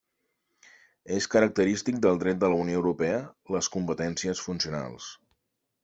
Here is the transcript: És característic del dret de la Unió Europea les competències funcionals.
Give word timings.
És 1.17 1.27
característic 1.35 1.99
del 2.07 2.19
dret 2.25 2.41
de 2.45 2.51
la 2.55 2.59
Unió 2.63 2.81
Europea 2.83 3.21
les 3.57 3.71
competències 3.79 4.47
funcionals. 4.49 5.17